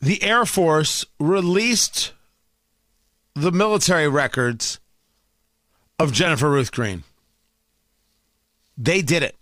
[0.00, 2.12] The Air Force released
[3.34, 4.78] the military records
[5.98, 7.02] of Jennifer Ruth Green.
[8.76, 9.34] They did it.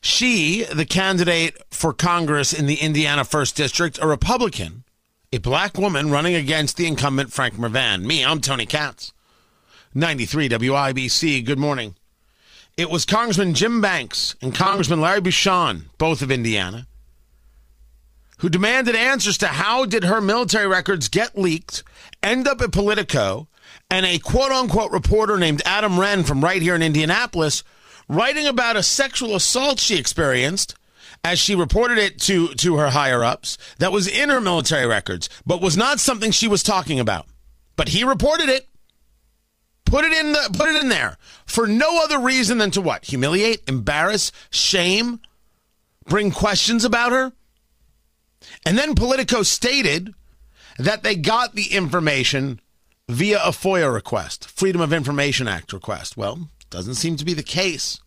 [0.00, 4.84] She, the candidate for Congress in the Indiana 1st District, a Republican,
[5.32, 8.02] a black woman running against the incumbent Frank Mrvan.
[8.02, 9.12] Me, I'm Tony Katz.
[9.94, 11.44] 93 WIBC.
[11.44, 11.96] Good morning.
[12.76, 16.86] It was Congressman Jim Banks and Congressman Larry Bucshon, both of Indiana,
[18.38, 21.82] who demanded answers to how did her military records get leaked,
[22.22, 23.48] end up at Politico,
[23.90, 27.62] and a quote unquote reporter named Adam Wren from right here in Indianapolis
[28.08, 30.74] writing about a sexual assault she experienced
[31.24, 35.28] as she reported it to, to her higher ups that was in her military records,
[35.44, 37.26] but was not something she was talking about.
[37.76, 38.68] But he reported it.
[39.84, 43.06] Put it in the put it in there for no other reason than to what?
[43.06, 45.20] Humiliate, embarrass, shame,
[46.06, 47.32] bring questions about her.
[48.64, 50.14] And then Politico stated
[50.78, 52.60] that they got the information
[53.08, 56.16] via a FOIA request, Freedom of Information Act request.
[56.16, 58.00] Well, doesn't seem to be the case.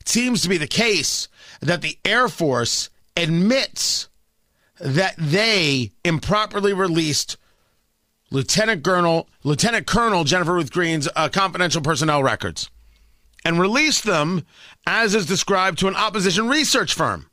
[0.00, 1.28] It seems to be the case
[1.60, 4.08] that the Air Force admits
[4.80, 7.36] that they improperly released
[8.30, 12.70] Lieutenant Colonel Lieutenant Colonel Jennifer Ruth Green's uh, confidential personnel records
[13.44, 14.44] and released them
[14.86, 17.30] as is described to an opposition research firm.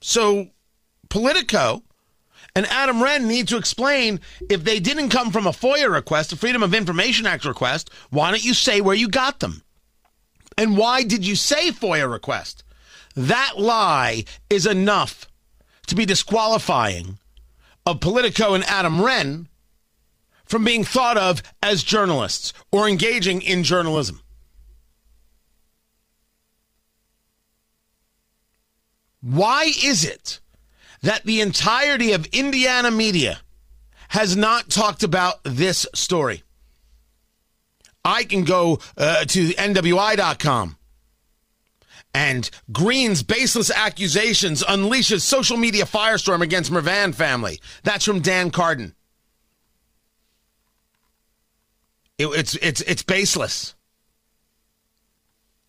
[0.00, 0.48] So
[1.16, 1.82] Politico
[2.54, 6.36] and Adam Wren need to explain if they didn't come from a FOIA request, a
[6.36, 9.62] Freedom of Information Act request, why don't you say where you got them?
[10.58, 12.64] And why did you say FOIA request?
[13.14, 15.26] That lie is enough
[15.86, 17.18] to be disqualifying
[17.86, 19.48] of Politico and Adam Wren
[20.44, 24.20] from being thought of as journalists or engaging in journalism.
[29.22, 30.40] Why is it
[31.02, 33.40] that the entirety of Indiana media
[34.08, 36.42] has not talked about this story?
[38.04, 40.76] I can go uh, to NWI.com.
[42.14, 47.60] And Green's baseless accusations unleashes social media firestorm against Mrvan family.
[47.82, 48.94] That's from Dan Carden.
[52.16, 53.74] It, it's it's it's baseless.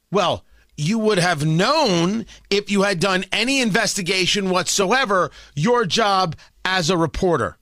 [0.10, 0.46] Well,
[0.78, 6.98] you would have known if you had done any investigation whatsoever your job as a
[6.98, 7.58] reporter.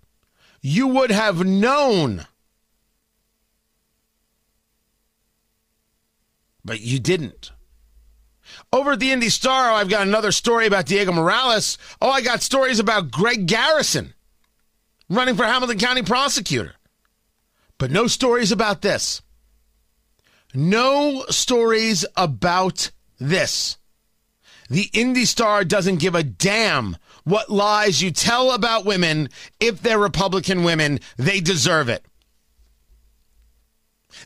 [0.61, 2.27] You would have known.
[6.63, 7.51] But you didn't.
[8.73, 11.77] Over at the Indy Star, oh, I've got another story about Diego Morales.
[12.01, 14.13] Oh, I got stories about Greg Garrison
[15.09, 16.75] running for Hamilton County prosecutor.
[17.77, 19.21] But no stories about this.
[20.53, 23.77] No stories about this.
[24.69, 29.29] The Indy Star doesn't give a damn what lies you tell about women.
[29.59, 32.03] If they're Republican women, they deserve it.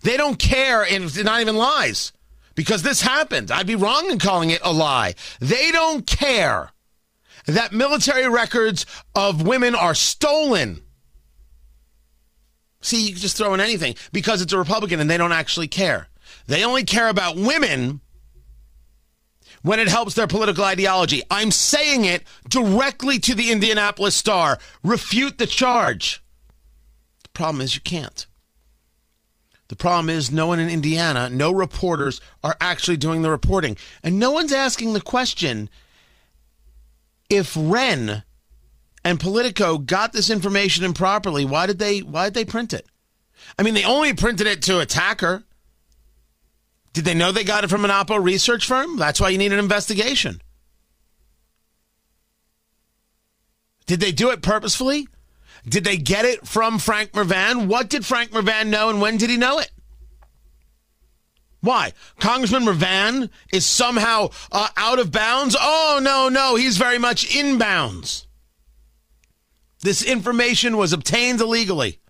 [0.03, 2.13] They don't care, and it's not even lies,
[2.55, 3.51] because this happened.
[3.51, 5.15] I'd be wrong in calling it a lie.
[5.39, 6.71] They don't care
[7.47, 8.85] that military records
[9.15, 10.83] of women are stolen
[12.81, 15.67] See, you can just throw in anything because it's a Republican and they don't actually
[15.67, 16.07] care.
[16.47, 18.01] They only care about women
[19.61, 21.21] when it helps their political ideology.
[21.29, 24.59] I'm saying it directly to the Indianapolis Star.
[24.83, 26.23] Refute the charge.
[27.23, 28.25] The problem is you can't.
[29.69, 33.77] The problem is no one in Indiana, no reporters are actually doing the reporting.
[34.03, 35.69] And no one's asking the question
[37.29, 38.23] if Wren
[39.03, 42.87] and Politico got this information improperly, why did they why did they print it?
[43.57, 45.43] I mean, they only printed it to attack her.
[46.99, 48.97] Did they know they got it from an Oppo research firm?
[48.97, 50.41] That's why you need an investigation.
[53.85, 55.07] Did they do it purposefully?
[55.65, 57.67] Did they get it from Frank Mrvan?
[57.67, 59.71] What did Frank Mrvan know and when did he know it?
[61.61, 61.93] Why?
[62.19, 65.55] Congressman Mrvan is somehow uh, out of bounds?
[65.57, 68.27] Oh, no, no, he's very much in bounds.
[69.83, 72.01] This information was obtained illegally.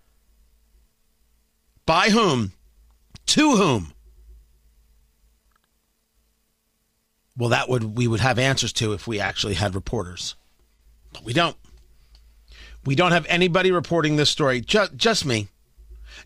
[1.85, 2.53] By whom?
[3.27, 3.93] To whom?
[7.39, 10.35] Well, that would we would have answers to if we actually had reporters.
[11.13, 11.55] But we don't.
[12.85, 15.47] We don't have anybody reporting this story, just, just me.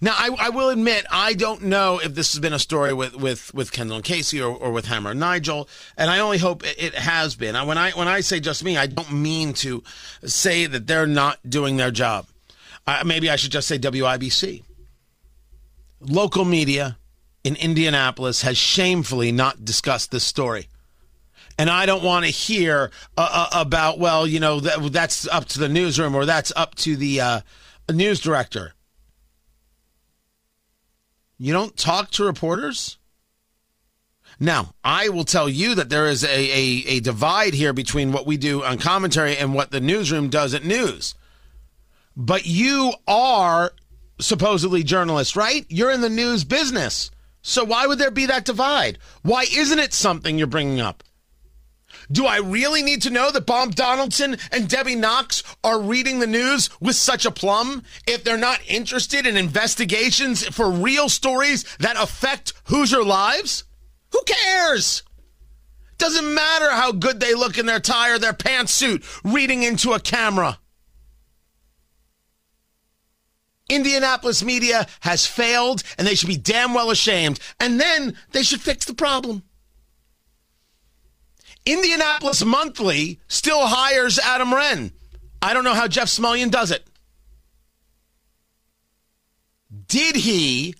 [0.02, 3.16] Now, I, I, will admit, I don't know if this has been a story with,
[3.16, 5.68] with, with Kendall and Casey or, or with Hammer and Nigel,
[5.98, 7.56] and I only hope it has been.
[7.66, 9.84] When I, when I say just me, I don't mean to
[10.26, 12.28] say that they're not doing their job.
[13.04, 14.64] Maybe I should just say WIBC.
[16.02, 16.98] Local media
[17.44, 20.68] in Indianapolis has shamefully not discussed this story.
[21.58, 25.46] And I don't want to hear uh, uh, about, well, you know, that, that's up
[25.50, 27.42] to the newsroom or that's up to the uh,
[27.92, 28.74] news director.
[31.38, 32.98] You don't talk to reporters?
[34.40, 38.26] Now, I will tell you that there is a, a, a, divide here between what
[38.26, 41.14] we do on commentary and what the newsroom does at news.
[42.16, 43.74] But you are
[44.20, 45.66] supposedly journalists, right?
[45.70, 47.12] You're in the news business.
[47.42, 48.98] So why would there be that divide?
[49.22, 51.04] Why isn't it something you're bringing up?
[52.14, 56.28] Do I really need to know that Bob Donaldson and Debby Knox are reading the
[56.28, 61.96] news with such a plum if they're not interested in investigations for real stories that
[61.98, 63.64] affect Hoosier lives?
[64.12, 65.02] Who cares?
[65.98, 70.00] Doesn't matter how good they look in their tie or their pantsuit reading into a
[70.00, 70.60] camera.
[73.70, 77.40] Indianapolis media has failed and they should be damn well ashamed.
[77.60, 79.42] And then they should fix the problem.
[81.66, 84.92] Indianapolis Monthly still hires Adam Wren.
[85.42, 86.88] I don't know how Jeff Smulyan does it.
[89.88, 90.76] Did he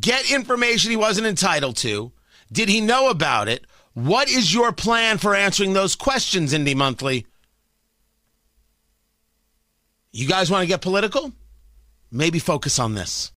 [0.00, 2.12] get information he wasn't entitled to?
[2.50, 3.66] Did he know about it?
[3.92, 7.26] What is your plan for answering those questions, Indy Monthly?
[10.12, 11.32] You guys want to get political?
[12.10, 13.28] Maybe focus on this.